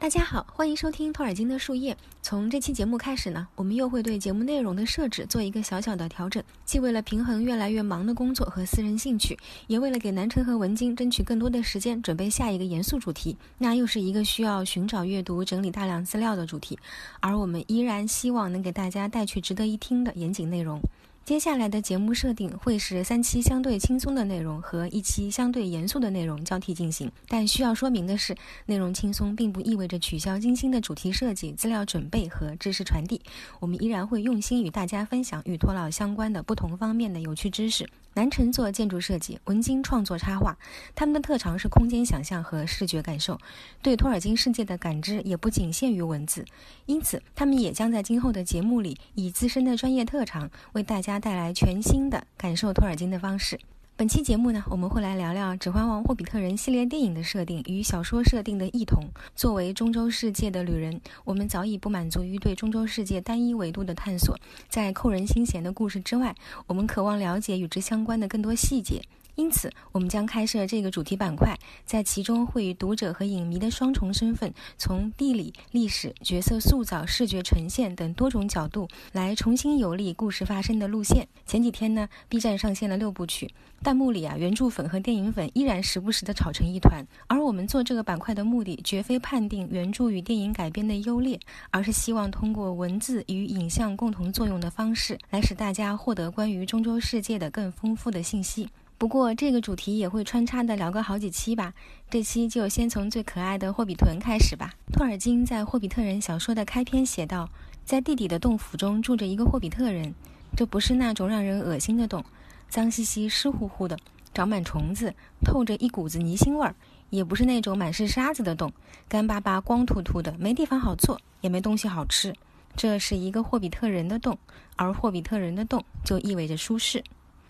[0.00, 1.96] 大家好，欢迎收听托尔金的树叶。
[2.22, 9.36] 从这期节目开始呢，我们又会对节目内容的设置做一个小小的调整，既为了平衡越来越忙的工作和私人兴趣，
[9.66, 16.78] 也为了给南城和文晶争取更多的时间准备下一个严肃主题，那又是一个需要寻找、阅读、整理大量资料的主题。
[17.18, 20.80] 而我们依然希望能给大家带去值得一听的严谨内容。
[21.28, 28.34] 接下来的节目设定会是三期相对轻松的内容和一期相对严肃的内容交替进行，但需要说明的是，
[28.64, 33.20] 内容轻松并不意味着取消精心的主题设计、资料准备和知识传递。
[33.60, 37.86] 我们依然会用心与大家分享与托老相关的不同方面的有趣知识。
[38.14, 40.56] 南城做建筑设计，文京创作插画，
[40.96, 43.38] 他们的特长是空间想象和视觉感受，
[43.80, 46.44] 对托尔金世界的感知也不仅限于文字，
[46.86, 53.58] 因此他们也将在今后的节目里以自身的专业特长为大家带来全新的感受托尔金的方式。
[53.96, 59.02] 本期节目呢，我们会来聊聊《指环王：霍比特人》系列电影的设定与小说设定的异同。
[59.34, 66.32] 作为中洲世界的旅人，我们早已不满足于对中洲世界单一维度的探索，在扣人心弦的故事之外，
[66.68, 69.02] 我们渴望了解与之相关的更多细节。
[69.38, 81.28] 因此，我们将开设这个主题板块，在其中会以读者和影迷的双重身份，从地理、历史、角色塑造、视觉呈现等多种角度来重新游历故事发生的路线。
[81.46, 83.48] 前几天呢，B 站上线了六部曲，
[83.80, 87.06] 弹幕里啊，原著粉和电影粉依然时不时的吵成一团。
[87.28, 91.38] 而我们做这个板块的目的，绝非判定原著与电影改编的优劣，
[91.70, 98.68] 而是希望通过文字与影像共同作用的方式，来使大家获得关于中洲世界的更丰富的信息。
[98.98, 101.72] 不过，这个主题也会穿插的聊个好几期吧。
[102.10, 104.74] 这期就先从最可爱的霍比屯开始吧。
[104.92, 107.48] 托尔金在《霍比特人》小说的开篇写道
[107.86, 110.12] ：“在地底的洞府中住着一个霍比特人，
[110.56, 112.24] 这不是那种让人恶心的洞，
[112.68, 113.96] 脏兮兮、湿乎乎的，
[114.34, 116.74] 长满虫子，透着一股子泥腥味儿；
[117.10, 118.72] 也不是那种满是沙子的洞，
[119.08, 122.34] 干巴巴、光秃秃的，没地方好坐，也没东西好吃。
[122.74, 124.36] 这是一个霍比特人的洞，
[124.74, 127.00] 而霍比特人的洞就意味着舒适。”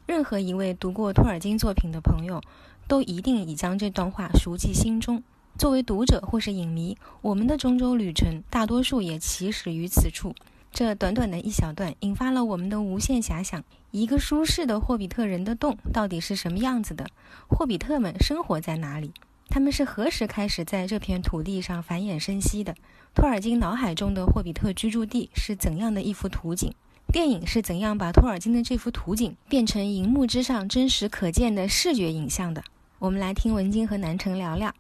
[0.09, 2.41] 任何一位读过托尔金作品的朋友，
[2.87, 5.23] 都一定已将这段话熟记心中。
[5.59, 10.35] 作为读者或是影迷，我们的中州旅程大多数也起始于此处。
[10.73, 17.07] 这短短的一小段，引发了我们的无限遐想：一个舒适的霍比特人的洞到底是什么样子的？
[17.47, 19.13] 霍比特们生活在哪里？
[19.51, 22.75] 他们是何时开始在这片土地上繁衍生息的？
[23.15, 26.73] 托尔金脑海中的霍比特居住地是怎样的一幅图景？
[27.11, 32.63] 电影是怎样把托尔金的这幅图景变成荧幕之上真实可见的视觉影像的？
[32.99, 34.75] 我们来听文金和南城聊聊。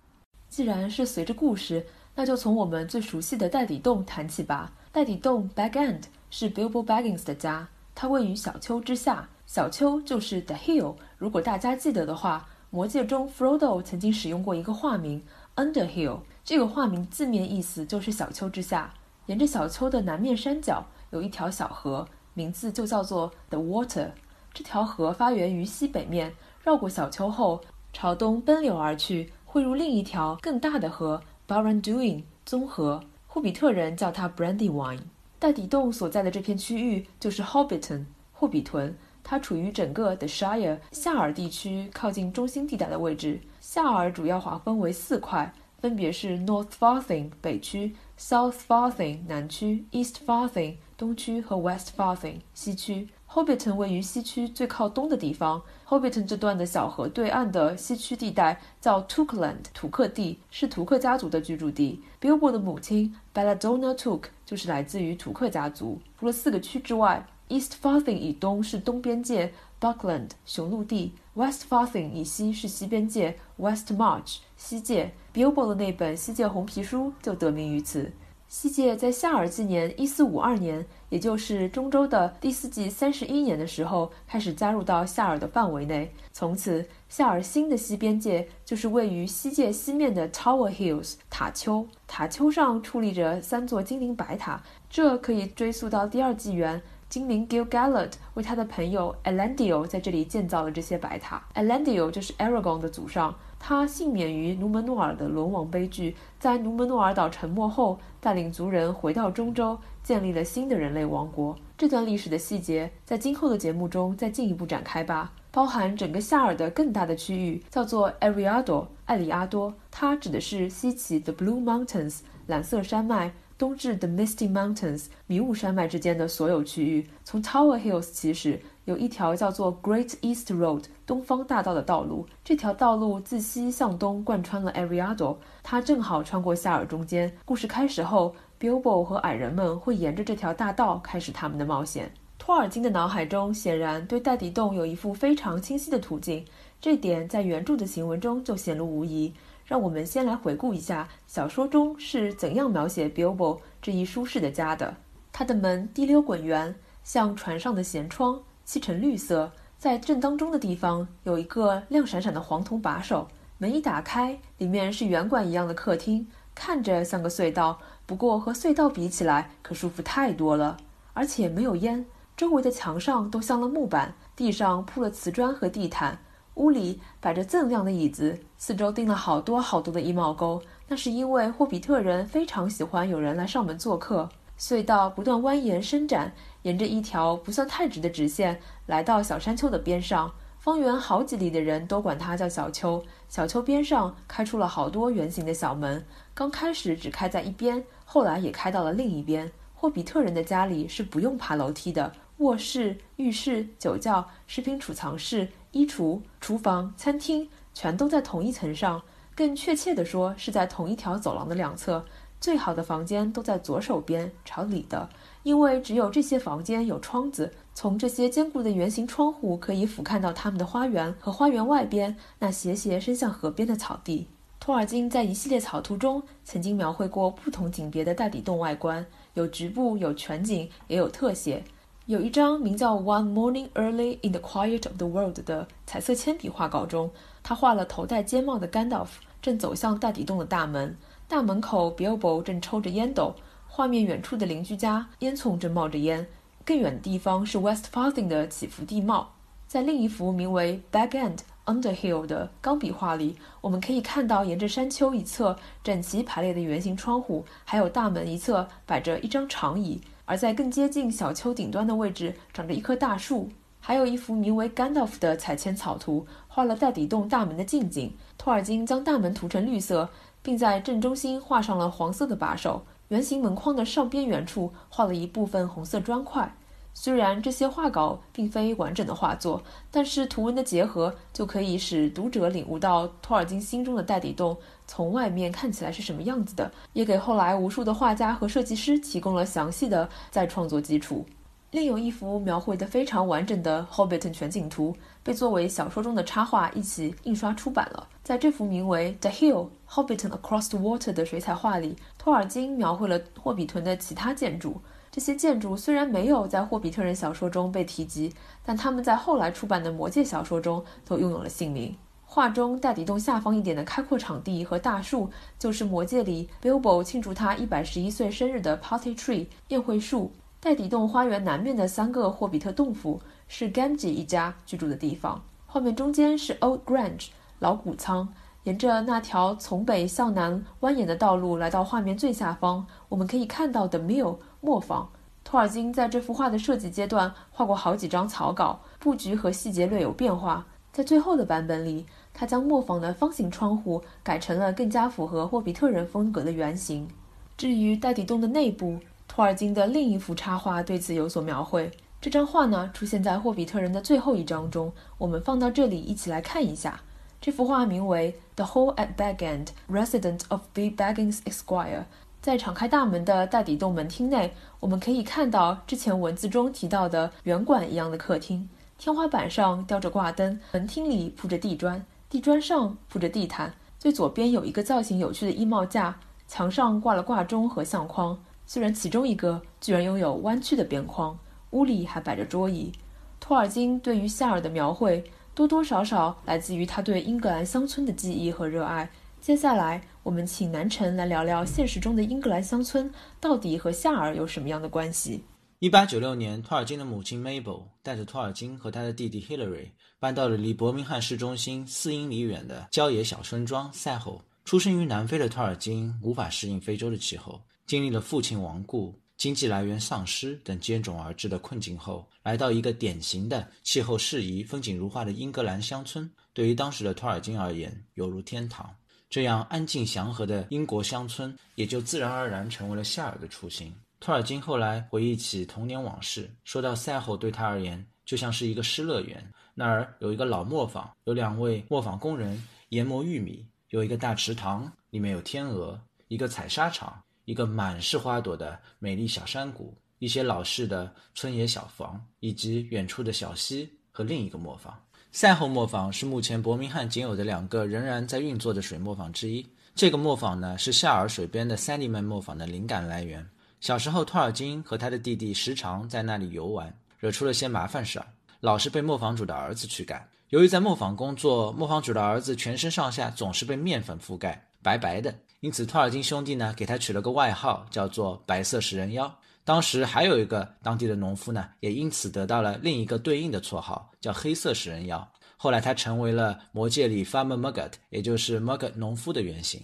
[0.50, 4.70] 既然是随着故事，那就从我们最熟悉的袋底洞谈起吧。
[4.92, 9.30] 袋底洞 （Bag End） 是 Bilbo Baggins 的家，它位于小丘之下。
[9.46, 10.96] 小丘就是 The Hill。
[11.16, 15.22] 如果大家记得的话，魔戒中 Frodo 曾经使用过一个化名
[15.56, 18.92] Underhill，这个化名字面意思就是小丘之下。
[19.24, 22.06] 沿着小丘的南面山脚有一条小河。
[22.38, 24.12] 名字就叫做 The Water。
[24.54, 26.32] 这条河发源于西北面，
[26.62, 27.60] 绕过小丘后，
[27.92, 33.02] 朝东奔流而去，汇入另一条更大的河 Barranduin 综合。
[33.26, 35.00] 霍比特人叫它 Brandywine。
[35.40, 43.40] 大底洞所在的这片区域就是 Hobbiton 霍比屯，它处于整个 The Shire 夏尔地区靠近中心地带的位置。
[43.60, 50.76] 夏尔主要划分为四块，分别是 North Farthing 北区、South Farthing 南区、East Farthing。
[50.98, 55.62] 东区和 West Farthing 西区，Hobbiton 位于西区最靠东的地方。
[55.86, 62.02] Hobbiton 这段的小河对岸的西区地带叫 Tookland 土克地，是图克家族的居住地。
[62.20, 66.00] Billbo 的母亲 Belladonna Took 就是来自于图克家族。
[66.18, 75.12] 除了四个区之外，East Farthing 以东是东边界 Buckland 雄鹿地，West Farthing 以西是西边界 West March 西界。
[75.32, 78.10] Bilbo 的那本西界红皮书就得名于此。
[78.48, 86.10] 西界在夏尔纪年一四五二年，也就是中州的第四纪三十一年的时候，开始加入到夏尔的范围内。
[86.32, 91.86] 从此，夏尔新的西边界就是位于西界西面的 Tower Hills 塔丘。
[92.06, 96.80] 塔丘上矗立着三座精灵白塔，这可以追溯到第二纪元，
[97.10, 101.46] 精灵 Gil-galad 为他的朋友 Elendil 在这里建造了这些白塔。
[101.54, 103.36] Elendil 就是 Aragorn 的祖上。
[103.58, 111.56] 他幸免于努门诺尔的沦亡悲剧，在努门诺尔岛沉没后，带领族人回到中州，建立了新的人类王国。
[111.76, 115.32] 这段历史的细节，在今后的节目中再进一步展开吧。
[115.50, 128.60] 包含整个夏尔的更大的区域，叫做 Ariado 艾里阿多，它指的是西起 The Blue Mountains 蓝色山脉，东至 The Misty Mountains 迷雾山脉之间的所有区域，从 Tower Hills 起始。
[128.88, 132.26] 有一条叫做 Great East Road 东方大道的道路。
[132.42, 137.30] 这条道路自西向东贯穿了 Ariado，它正好穿过夏尔中间。
[137.44, 142.10] 故事开始后，Bilbo 和矮人们会沿着这条大道开始他们的冒险。
[142.38, 146.42] 托尔金的脑海中显然对戴底洞有一幅非常清晰的图景，
[146.80, 149.30] 这点在原著的行文中就显露无遗。
[149.66, 154.96] 让我们先来回顾一下小说中是怎样描写 Bilbo 这一舒适的家的。
[155.30, 156.74] 他的门滴溜滚圆，
[157.04, 159.50] 像船上的舷窗，漆成绿色。
[159.78, 163.26] 在正当中的地方有一个亮闪闪的黄铜把手。
[163.56, 170.76] 门一打开，里面是圆管一样的客厅，看着像个隧道，不过和隧道比起来可舒服太多了，
[171.14, 172.04] 而且没有烟。
[172.36, 176.18] 周围的墙上都镶了木板，地上铺了瓷砖和地毯。
[176.56, 180.60] 屋里摆着锃亮的椅子，四周钉了好多好多的衣帽钩。
[180.88, 184.28] 那是因为霍比特人非常喜欢有人来上门做客。
[184.58, 186.32] 隧道不断蜿蜒伸展，
[186.62, 190.32] 沿着一条不算太直的直线，来到小山丘的边上。
[190.58, 193.02] 方圆好几里的人都管它叫小丘。
[193.28, 199.50] 小丘边上开出了好多圆形的小门，刚开始只开在一边，后来也开到了另一边。
[199.74, 202.12] 霍比特人的家里是不用爬楼梯的。
[202.38, 209.00] 卧室、浴室、酒窖、食品储藏室、衣橱、厨房、餐厅，全都在同一层上。
[209.36, 212.04] 更确切地说，是在同一条走廊的两侧。
[212.40, 215.08] 最好的房间都在左手边，朝里的，
[215.42, 224.28] 因为只有这些房间有窗子，从这些坚固的圆形窗户可以俯瞰到他们的花园和花园外边那斜斜伸向河边的草地。
[224.60, 229.04] 托尔金在一系列草图中曾经描绘过不同景别的大底洞外观，
[229.34, 231.64] 有局部，有全景，也有特写。
[232.06, 237.10] 有一张名叫《One Morning Early in the Quiet of the World》的彩色铅笔画稿中，
[237.42, 239.08] 他画了头戴尖帽的 Gandalf
[239.42, 240.96] 正走向大底洞的大门，
[241.28, 243.34] 大门口 Bilbo 正抽着烟斗，
[243.66, 246.26] 画面远处的邻居家烟囱正冒着烟，
[246.64, 249.34] 更远的地方是 West Farthing 的起伏地貌。
[249.66, 255.54] 在另一幅名为《Bag End Underhill》的钢笔画里，我们可以看到沿着山丘一侧
[255.84, 260.00] 整齐排列的圆形窗户，还有大门一侧摆着一张长椅。
[260.24, 263.50] 而在更接近小丘顶端的位置，长着一棵大树。
[263.80, 268.12] 还有一幅名为 Gandalf 的彩铅草图，画了带底洞大门的近景。
[268.36, 270.10] 托尔金将大门涂成绿色，
[270.42, 272.84] 并在正中心画上了黄色的把手。
[273.08, 276.54] 圆形门框的上边缘处画了一部分红色砖块。
[276.92, 284.56] 虽然这些画稿并非完整的画作，但是图文的结合就可以使读者领悟到托尔金心中的袋底洞
[284.86, 291.24] 从外面看起来是什么样子的，也给后来无数的画家和设计师提供了详细的再创作基础。
[291.70, 294.96] 另有一幅描绘得非常完整的 Hobbiton 全景图，
[295.28, 298.08] 被作为小说中的插画一起印刷出版了。
[298.24, 304.80] 在这幅名为《The Hill Hobbiton Across the Water》的水彩画里，托尔金描绘了霍比屯的其他建筑。
[305.10, 308.32] 这些建筑虽然没有在霍比特人小说中被提及，
[308.64, 311.94] 但他们在后来出版的魔戒小说中都拥有了姓名。
[312.24, 315.28] 画中大底洞下方一点的开阔场地和大树，
[315.58, 320.32] 就是魔戒里 Bilbo 庆祝他一百十一岁生日的 Party Tree 宴会树。
[320.60, 325.40] 大底洞花园南面的三个霍比特洞府是 g a m g e 一家居住的地方。
[325.66, 327.28] 画面中间是 Old Grange
[327.60, 328.28] 老谷仓。
[328.64, 335.08] 沿着那条从北向南蜿蜒的道路来到画面最下方，我们可以看到 The Mill 磨坊。
[335.44, 340.66] 托尔金在这幅画的设计阶段画过好几张草稿，布局和细节略有变化。
[340.92, 347.08] 在最后的版本里，他将磨坊的方形窗户改成了更加符合霍比特人风格的圆形。
[347.56, 351.92] 至于袋底洞的内部，托尔金的另一幅插画对此有所描绘。
[352.20, 357.00] 这张画呢，出现在霍比特人的最后一章中，我们放到这里一起来看一下。
[357.40, 360.90] 这幅画名为《The Hall at Bag End, Resident of B.
[360.90, 362.00] Baggins Esquire》。
[362.40, 368.68] 在敞开大门的大底洞门厅内，我们可以看到之前文字中提到的圆管一样的客厅。
[368.96, 373.72] 天花板上吊着挂灯，门厅里铺着地砖，地砖上铺着地毯。
[373.98, 376.18] 最左边有一个造型有趣的衣帽架，
[376.48, 378.38] 墙上挂了挂钟和相框，
[378.70, 381.36] 虽然其中一个居然拥有弯曲的边框。
[381.70, 382.92] 屋里还摆着桌椅。
[383.40, 385.24] 托尔金对于夏尔的描绘。
[385.54, 389.10] 多多少少来自于他对英格兰乡村的记忆和热爱。
[389.40, 393.10] 接下来，我们请南辰来聊聊现实中的英格兰乡村
[393.40, 395.42] 到底和夏尔有什么样的关系。
[395.78, 399.88] 一八九六年，托尔金的母亲 Mabel 带着托尔金和他的弟弟 Hilary
[400.20, 404.42] 搬到了离伯明翰市中心四英里远的郊野小村庄赛后。
[404.64, 409.18] 出生于南非的托尔金无法适应非洲的气候，经历了父亲亡故。
[409.38, 418.94] 经济来源丧失等接踵而至的困境后，来到一个典型的气候适宜、风景如画的英格兰乡村，对于当时的托尔金而言犹如天堂。
[419.30, 423.94] 这样安静祥和的英国乡村，也就自然而然成为了夏尔的初心。
[424.20, 429.50] 托尔金后来回忆起童年往事，说到赛后对他而言就像是一个失乐园。
[429.72, 444.94] 那儿有一个老磨坊，有两位磨坊工人研磨玉米，有一个大池塘，里面有天鹅，一个采砂场，一个满是花朵的美丽小山谷，一些老式的村野小房，以及远处的小溪和另一个磨坊。
[445.32, 449.66] 赛后磨坊是目前伯明翰仅有的两个仍然在运作的水磨坊之一。
[449.94, 453.48] 这个磨坊呢，是夏尔水边的 Sandyman 磨坊的灵感来源。
[453.80, 458.26] 小时候，托尔金和他的弟弟时常在那里游玩，惹出了些麻烦事儿，
[458.60, 460.28] 老是被磨坊主的儿子驱赶。
[460.50, 469.38] 由于在磨坊工作，磨坊主的儿子全身上下总是被面粉覆盖，白白的，因此托尔金兄弟呢，给他取了个外号，叫做“白色食人妖”。
[469.64, 475.28] 当时还有一个当地的农夫呢，也因此得到了另一个对应的绰号，叫“黑色食人妖”。
[475.58, 479.82] 后来他成为了魔戒里 Farmer Mugget，也就是 Mugget 农夫的原型。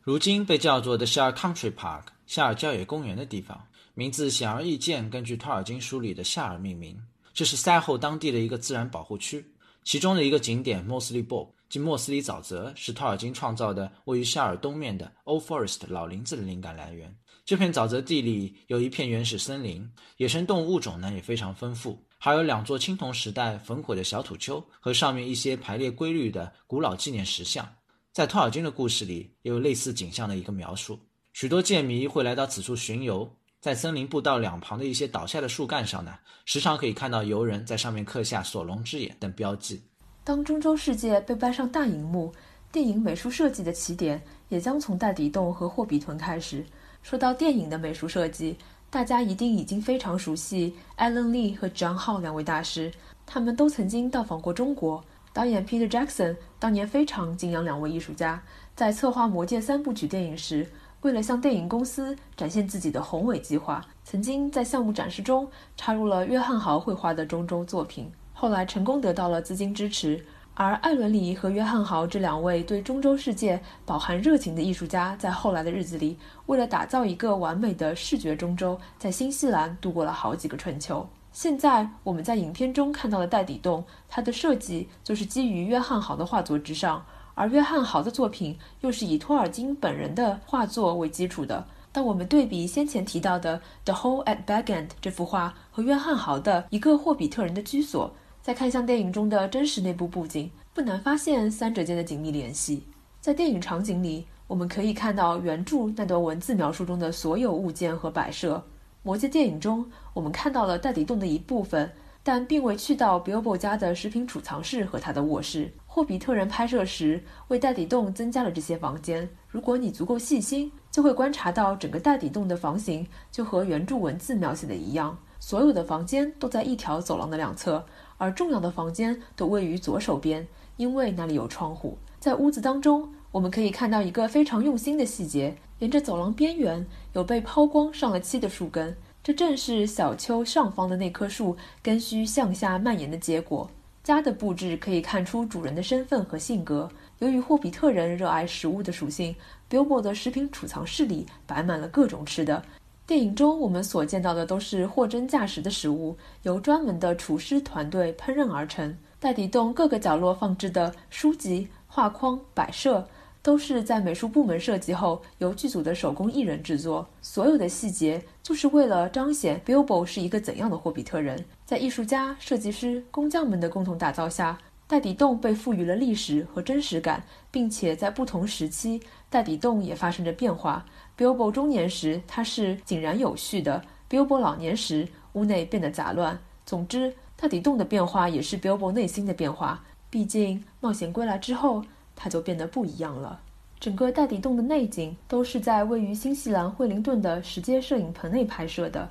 [0.00, 6.96] 如今被叫做 The Shire Country Park 夏尔郊野公园的地方，名字显而易见，根据托尔金书里的夏尔命名。
[7.34, 9.44] 这是赛后当地的一个自然保护区，
[9.82, 17.16] 其中的一个景点莫斯利 Bog 即莫斯里沼泽，是托尔金创造的位于夏尔东面的 Old Forest 老林子的灵感来源。
[17.44, 27.68] 这片沼泽地里有一片原始森林，野生动物物种呢也非常丰富，还有两座青铜时代焚毁的小土丘和上面一些排列规律的古老纪念石像。
[28.12, 30.98] 在托尔金的故事里，也有类似景象的一个描述。
[31.34, 33.30] 许多剑迷会来到此处巡游，
[33.60, 39.82] 在森林步道两旁的一些倒下的树干上呢，时常可以看到游人在上面刻下“索隆之眼”等标记。
[40.26, 42.32] 当中州世界被搬上大荧幕，
[42.72, 46.66] 电影美术设计的起点也将从戴底洞和霍比屯开始。
[47.00, 48.58] 说到电影的美术设计，
[48.90, 52.90] 大家一定已经非常熟悉 Alan Lee 和 John Howe 两位大师，
[53.24, 55.00] 他们都曾经到访过中国。
[55.32, 58.42] 导演 Peter Jackson 当年非常敬仰两位艺术家，
[58.74, 60.68] 在策划《魔戒》三部曲电影时，
[61.02, 70.22] 为了向电影公司展现自己的宏伟计划，曾经在项目展示中插入了约翰豪绘画的中州作品，后来成功得到了资金支持。
[70.52, 81.08] 而艾伦·里和约翰·豪这两位对中州世界饱含热情的艺术家，在后来的日子里，为了打造一个完美的视觉中州，在新西兰度过了好几个春秋。
[81.32, 91.66] 现在我们在影片中看到的戴底洞，它的设计就是基于约翰·豪的画作之上，而约翰·豪的作品又是以托尔金本人的画作为基础的。
[91.92, 98.14] 当我们对比先前提到的《The Hole at Bag End》这幅画和约翰·豪的一个霍比特人的居所，
[98.46, 102.80] 再看向电影中的真实内部布景，不难发现三者间的紧密联系。
[103.20, 108.62] 在电影场景里，我们可以看到原著那段文字描述中的所有物件和摆设。
[109.02, 109.84] 魔戒电影中，
[110.14, 111.90] 我们看到了戴底洞的一部分，
[112.22, 115.68] 但并未去到 Bilbo 家的食品储藏室和他的卧室。
[115.84, 119.28] 霍比特人拍摄时为戴底洞增加了这些房间。
[119.48, 127.84] 如果你足够细心，就会观察到整个戴底洞的房型就和原著文字描写的一样，所有的房间都在一条走廊的两侧。
[128.18, 130.46] 而重要的房间都位于左手边，
[130.76, 131.98] 因为那里有窗户。
[132.18, 143.68] 在屋子当中，我们可以看到一个非常用心的细节：沿着走廊边缘有被抛光上了漆的树根，这正是小丘上方的那棵树根须向下蔓延的结果。
[144.02, 146.88] 家的布置可以看出主人的身份和性格。
[147.18, 149.34] 由于霍比特人热爱食物的属性
[149.68, 152.62] ，Bilbo 的食品储藏室里摆满了各种吃的。
[153.06, 158.98] 电影中我们所见到的都是货真价实的食物，由专门的厨师团队烹饪而成。
[159.20, 163.06] 袋底洞各个角落放置的书籍、画框、摆设，
[163.42, 167.08] 都是在美术部门设计后由剧组的手工艺人制作。
[167.22, 171.44] 所有的细节就是为了彰显 Bilbo 是一个怎样的霍比特人。
[171.64, 174.58] 在艺术家、设计师、工匠们的共同打造下，
[174.88, 177.22] 袋底洞被赋予了历史和真实感，
[177.52, 180.84] 并且在不同时期，袋底洞也发生着变化。
[181.16, 186.38] Bilbo 中年时，它是井然有序的；Bilbo 老年时，屋内变得杂乱。
[186.66, 189.82] 总之，大底洞的变化也是 Bilbo 内心的变化。
[190.10, 191.82] 毕竟，冒险归来之后，
[192.14, 193.40] 他就变得不一样了。
[193.80, 199.08] 整个大底洞的内景都是在位于新西兰惠灵顿的石阶摄影棚内拍摄的。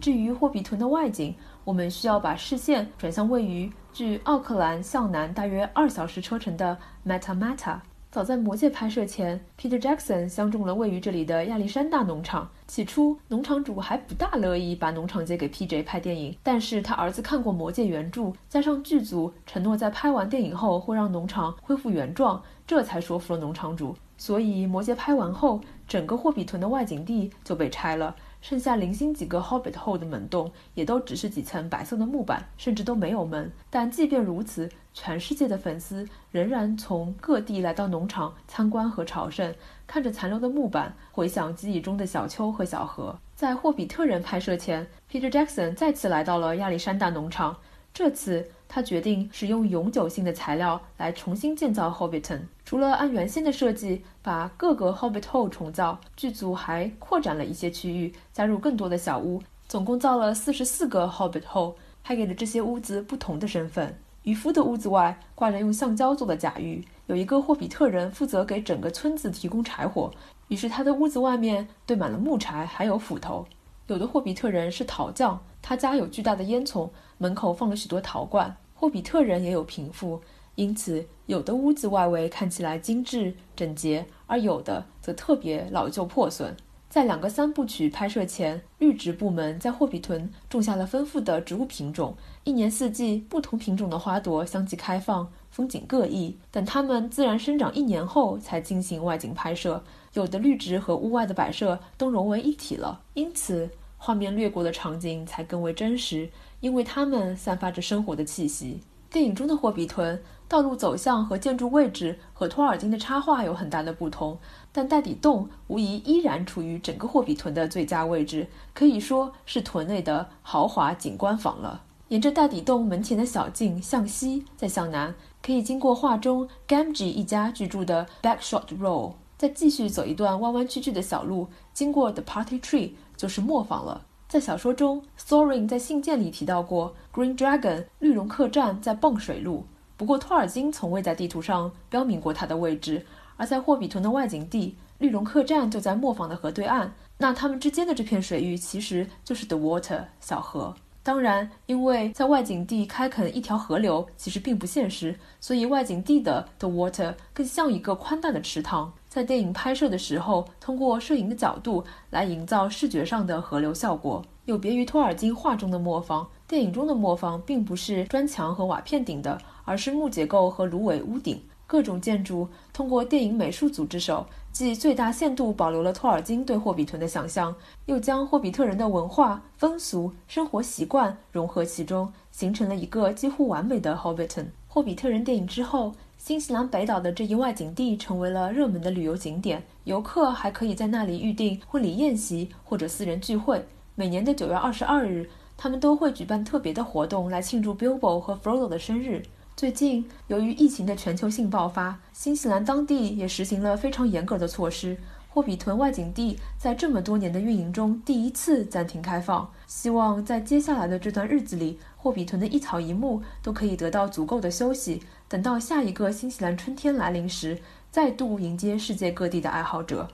[0.00, 1.34] 至于霍比屯的外景，
[1.64, 7.78] 我们需要把视线转向位于距奥克兰向南大约二小时车程的 Matamata。
[8.16, 12.48] 早在《魔戒》拍摄前，Peter Jackson 相中了位于这里的亚历山大农场。
[12.66, 23.94] 起初，农场主还不大乐意把农场借给 PJ 拍电影，但是他儿子看过《魔戒》原著，加上剧组承诺在拍完电影后会让农场恢复原状，这才说服了农场主。
[24.16, 28.16] 所以，《魔戒》拍完后，整个霍比屯的外景地就被拆了。
[28.48, 33.50] 剩下零星几个 Hobbit Hole 的门洞，也都只是几层白色的木板，甚至都没有门。
[33.68, 39.52] 但即便如此，全世界的粉丝仍然从各地来到农场参观和朝圣，
[39.84, 43.18] 看着残留的木板，回想记忆中的小丘和小河。
[43.34, 47.56] 在霍比特人拍摄前，Peter Jackson 再次来到了亚历山大农场。
[47.96, 52.40] 这次他决定使用永久性的材料来重新建造 Hobbiton。
[52.62, 63.96] 除了按原先的设计把各个 Hobbit Hole 重造，剧组还扩展了一些区域，加入更多的小屋，总共造了四十四个 Hobbit Hole，还给了这些屋子不同的身份。
[64.24, 70.12] 渔夫的屋子外挂着用橡胶做的假鱼，有一个霍比特人负责给整个村子提供柴火，
[70.48, 73.46] 于是他的屋子外面堆满了木柴还有斧头。
[73.86, 78.56] 有的霍比特人是陶匠，他家有巨大的烟囱，门口放了许多陶罐。
[78.72, 80.20] 霍比特人也有贫富，
[80.54, 86.56] 因此有的屋子外围看起来精致整洁，而有的则特别老旧破损。
[86.88, 96.38] 在两个三部曲拍摄前，绿植部门在霍比屯种下了丰富的植物品种，一年四季不同品种的花朵相继开放，风景各异。
[96.52, 99.82] 等它们自然生长一年后，才进行外景拍摄。
[100.12, 108.80] 有的绿植和屋外的摆设都融为一体了，因此画面掠过的场景才更为真实，因为它们散发着生活的气息。
[109.08, 114.38] 电影中的霍比屯道路走向和建筑位置和托尔金的插画有很大的不同，
[114.72, 121.82] 但袋底洞无疑依然处于整个霍比屯的最佳位置，可以说是屯内的豪华景观房了。
[122.08, 129.14] 沿着袋底洞门前的小径向西再向南，可以经过画中 Gamgee 一家居住的 Backshot Row。
[129.36, 134.06] 再继续走一段弯弯曲曲的小路，经过 The Party Tree 就是磨坊了。
[134.28, 139.66] 在小说中，Thorin 在信件里提到过 Green Dragon 绿龙客栈在泵水路，
[139.96, 143.04] 不过托尔金从未在地图上标明过它的位置。
[143.36, 150.74] 而在霍比屯的外景地，绿龙客栈就在磨坊的河对岸，那它们之间的这片水域其实就是 The Water 小河。
[151.02, 158.92] 当然，因为在外景地开垦一条河流其实并不现实，所以外景地的 The Water 更像一个宽大的池塘。
[159.16, 164.22] 在电影拍摄的时候，通过摄影的角度来营造视觉上的河流效果。
[164.44, 171.40] 有别于托尔金画中的磨坊，电影中的磨坊并不是砖墙和瓦片顶的，而是木结构和芦苇屋顶。
[171.66, 177.54] 各种建筑通过电影美术组之手，既最大限度保留了托尔金对霍比屯的想象，
[177.86, 184.48] 又将霍比特人的文化、风俗、生活习惯融合其中，形成了一个几乎完美的 Hobbiton。
[184.68, 185.94] 霍比特人电影之后，
[186.26, 193.64] 新西兰北岛的这一外景地成为了热门的旅游景点，游客还可以在那里预定婚礼宴席或者私人聚会。
[193.94, 199.22] 每年的九月二十二日，他们都会举办特别的活动来庆祝 Bilbo 和 Frodo 的生日。
[199.56, 204.98] 最近，由于疫情的全球性爆发，新西兰当地也实行了非常严格的措施。
[205.28, 209.48] 霍比屯外景地在这么多年的运营中第一次暂停开放。
[209.66, 217.58] 希望在接下来的这段日子里，霍比屯的一草一木都可以得到足够的休息，等到下一个新西兰春天来临时，
[217.90, 220.06] 再度迎接世界各地的爱好者。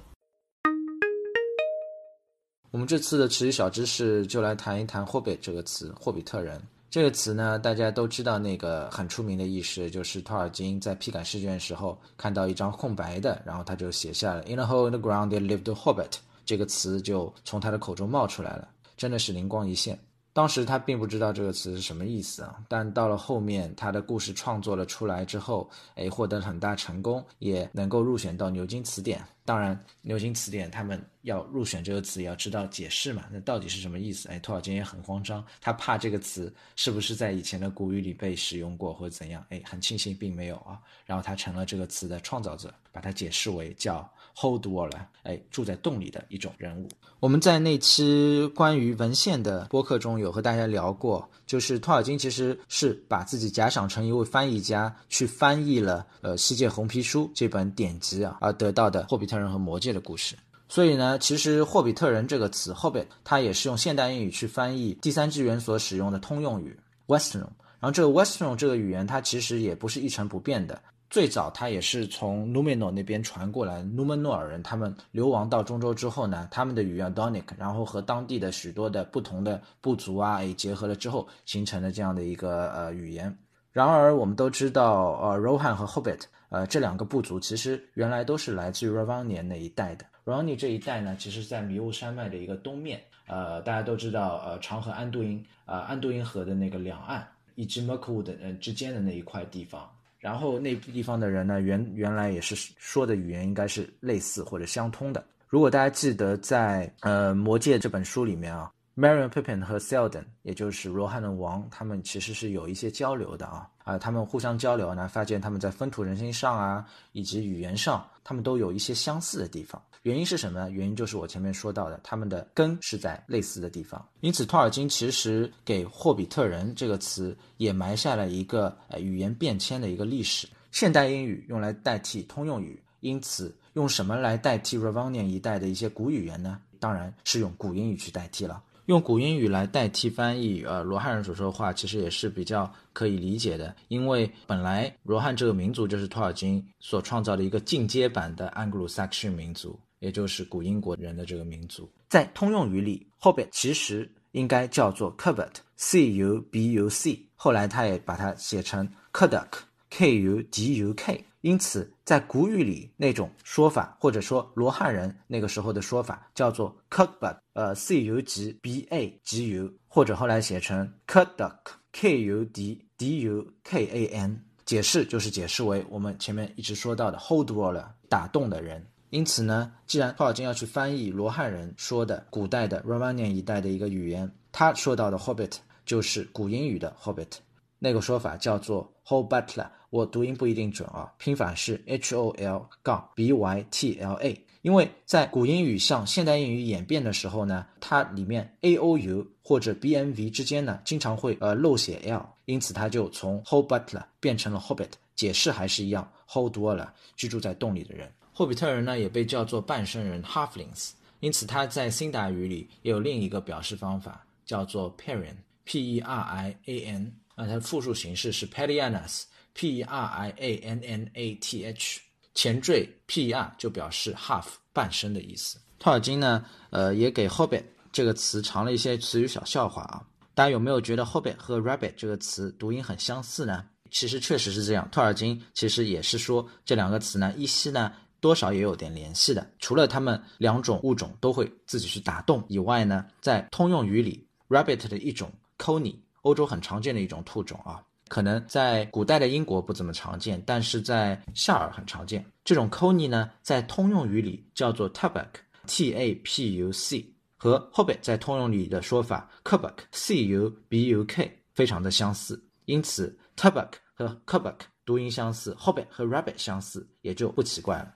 [2.70, 6.58] 我们这次的词语小知识就来谈一谈 “hobbit” 这个词，霍比特人。
[6.88, 16.12] 这个词呢，大家都知道，那个很出名的意识就是托尔金在批改试卷的时候看到一张空白的，然后他就写下了 “In a hole in the ground there lived a hobbit”，
[16.46, 19.98] 这个词就从他的口中冒出来了，真的是灵光一现。
[20.34, 29.22] 当时他并不知道这个词是什么意思啊，但到了后面他的故事创作了出来之后，哎，获得了很大成功，也能够入选到牛津词典。
[29.44, 34.28] 当然，牛津词典他们要入选这个词，也要知道解释嘛，那到底是什么意思？
[34.28, 39.44] 哎，托尔金也很慌张，他怕这个词是不是在以前的古语里被使用过或者怎样？
[39.50, 40.78] 哎，很庆幸并没有啊。
[41.04, 44.08] 然后他成了这个词的创造者，把它解释为叫。
[44.34, 46.88] Hold Waller，哎，住在洞里的一种人物。
[47.20, 60.36] 我们在那期关于文献的播客中有和大家聊过，就是托尔金其实是把自己假想成一位翻译家，去翻译了呃《世界红皮书》这本典籍啊，而得到的霍比特人和魔戒的故事。
[60.68, 67.46] 所以呢，其实霍比特人这个词 Hobbit，它也是用现代英语去翻译第三纪元所使用的通用语 Western。
[67.80, 70.78] 然后这个 Western 这个语言，它其实也不是一成不变的。
[71.08, 73.82] 最早，它也是从 Numenor 那边传过来。
[73.82, 83.36] 努门诺尔人他们流亡到中州之后呢，他们的语言 Donic，然后和当地的许多的不同的部族啊，也结合了之后，形成了这样的一个呃语言。
[83.72, 90.04] 然而，我们都知道，呃，Rohan 和 Hobbit，呃，这两个部族其实原来都是来自于 Ravania 那一带的。
[90.26, 99.90] Ravani 这一带呢，其实在迷雾山脉的一个东面，呃，大家都知道，呃，长河安杜因，呃，安杜因河的那个两岸，以及 Mirkwood 呃之间的那一块地方。
[100.18, 105.24] 然后那地方的人呢，原原来也是说的语言应该是类似或者相通的。
[105.48, 119.82] 如果大家记得在呃《魔戒》这本书里面啊，Marion Pippin 和 Selden，也就是罗汉的王，他们其实是有一些交流的啊啊，他们互相交流呢，发现他们在风土人情上啊，以及语言上，他们都有一些相似的地方。
[120.02, 120.70] 原因是什么呢？
[120.70, 124.04] 原因就是我前面说到的，他们的根是在类似的地方。
[124.20, 130.46] 因此，托尔金其实给霍比特人这个词也埋下了一个呃语言变迁的一个历史。
[130.70, 136.60] 现代英语用来代替通用语，因此用什么来代替 Ravanian 一带的一些古语言呢？
[136.78, 138.62] 当然是用古英语去代替了。
[138.92, 149.80] 用古英语来代替翻译，呃，罗汉人所说的话，其实也是比较可以理解的，因为本来罗汉这个民族就是托尔金所创造的一个进阶版的 Anglo-Saxon 民族。
[150.02, 161.24] 也就是古英国人的这个民族，在通用语里，Hobbit 其实应该叫做 Cubuc，C U B U C，后来他也把它写成 Cuduk，K U D U K。
[161.42, 174.44] 因此，在古语里那种说法，或者说罗汉人那个时候的说法，叫做 Cudbuc，呃，C U G B A G U，或者后来写成 Cuduk，K U D D U K A N。
[174.64, 178.86] 解释就是解释为我们前面一直说到的 Holdwaller，打动的人。
[179.10, 187.32] 因此呢，既然托尔金要去翻译罗汉人说的古代的 Romanian 一带的一个语言，他说到的 Hobbit 就是古英语的 Hobbit，
[187.80, 194.46] 那个说法叫做 Hobbytla，我读音不一定准啊，拼法是 H O L 杠 B Y T L A。
[194.62, 208.10] 因为在古英语向现代英语演变的时候呢，它里面 A O U 或者 B M V 之间呢，经常会呃漏写 L，因此它就从 Hobbytla 变成了 Hobbit，解释还是一样，Holdwaller 居住在洞里的人。
[208.32, 217.12] 霍比特人呢，也被叫做半生人 （Halflings），因此他在辛达语里也有另一个表示方法，叫做 Perian（P-E-R-I-A-N）。
[217.34, 219.22] 那它的复数形式是 Perianas
[219.54, 222.00] P R I A N N A T H，。
[222.34, 225.58] 前缀 P-E-R 就表示 half 半生的意思。
[225.78, 227.62] 托尔金呢，呃，也给 Hobbit
[227.92, 230.02] 这个词藏了一些词语小笑话啊。
[230.32, 233.66] 大家有没有觉得 Hobbit 和 Rabbit 这个词读音很相似呢？
[233.90, 239.46] 其实确实是这样，托尔金其实也是说这两个词呢，依稀呢多少也有点联系的。
[239.58, 252.22] 除了他们两种物种都会自己去打洞以外呢，在通用语里，rabbit 的一种 cony，欧洲很常见的一种兔种啊，可能在古代的英国不怎么常见，但是在夏尔很常见。
[252.44, 263.70] 这种 coney 呢，在通用语里叫做 tabac，t-a-p-u-c，和 hobbit 在通用里的说法 cubuc，c u b u k 非常的相似，因此，tabac。
[263.94, 267.94] 和 k u b u k 读音相似，Hobbit 和 Rabbit 相似，也就不奇怪了。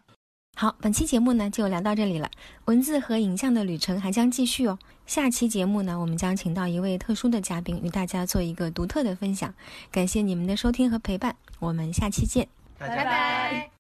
[0.58, 2.30] 好，本期节目呢就聊到这里了。
[2.64, 4.78] 文字和影像的旅程还将继续哦。
[5.06, 9.52] 下期节目呢，我们将请到一位特殊的嘉宾，与大家做一个独特的分享。
[9.90, 13.70] 感谢你们的收听和陪伴，我们下期见，拜拜。